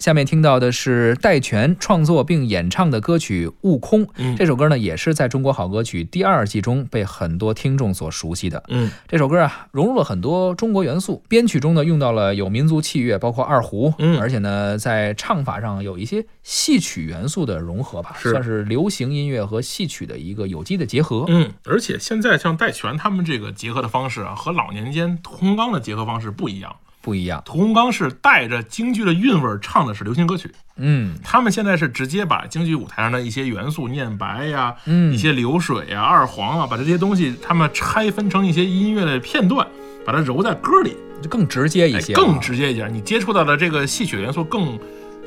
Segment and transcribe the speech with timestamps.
[0.00, 4.06] 下面听到的是戴荃创作并演唱的歌曲《悟空》。
[4.16, 8.64] 嗯这首歌呢，也是在中国好歌曲第二季中被很多听众所熟悉的。
[8.68, 21.26] 嗯这首歌啊，融入了很多中国元素，编曲中呢用到了有民族器乐，包括二胡，嗯而且呢在唱法上有一些戏曲元素的融合吧，是算是流行音乐和戏曲的一个有机的结合。
[21.28, 26.74] 嗯，而且现在像戴荃他们这个结合的方式啊，和老年间屠洪刚的结合方式不一样。
[27.02, 39.66] 不一样，屠洪刚是带着京剧的韵味儿唱的是流行歌曲，嗯他们现在是直接把京剧舞台上的一些元素，念白呀、嗯一些流水呀、二黄啊，把这些东西他们拆分成一些音乐的片段，
[40.04, 42.92] 把它揉在歌里，就更直接一哎些，更直接一点。
[42.92, 44.78] 你接触到的这个戏曲的元素更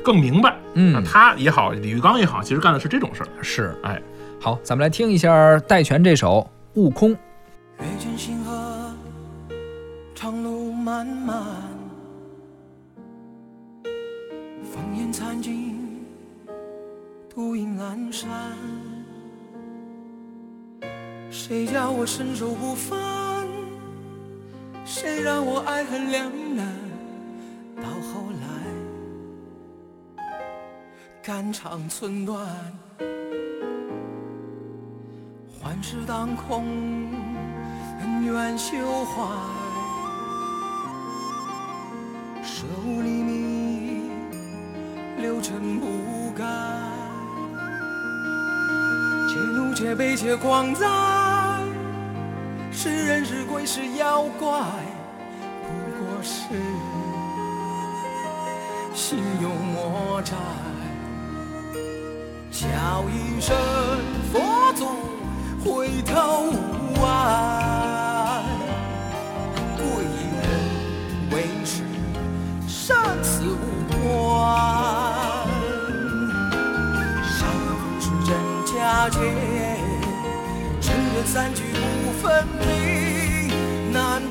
[0.02, 0.56] 更明白。
[0.74, 3.28] 嗯那他也好，李玉刚也好，其实干的是这种事儿。
[3.42, 3.76] 是。
[3.82, 4.00] 哎，
[4.40, 6.38] 好，咱们来听一下戴荃这首
[6.80, 7.10] 《悟空》。
[10.74, 11.42] 漫漫，
[14.64, 16.04] 烽烟残尽，
[17.30, 18.28] 独影阑珊。
[21.30, 23.46] 谁叫我身手不凡？
[24.84, 26.66] 谁让我爱恨两难？
[27.76, 30.24] 到后来，
[31.22, 32.46] 肝肠寸断，
[35.58, 36.66] 幻世当空。
[38.00, 39.22] 恩怨休怀，
[42.64, 44.10] 舍吾黎明，
[45.18, 46.42] 六尘不改。
[49.28, 50.86] 且怒且悲且狂哉，
[52.72, 54.48] 是人是鬼是妖怪，
[55.62, 56.54] 不过是
[58.94, 60.34] 心有魔债。
[62.50, 63.54] 叫一声
[64.32, 64.86] 佛祖，
[65.62, 66.54] 回头
[81.34, 81.64] 三句
[82.04, 83.52] 不分离
[83.92, 84.22] 难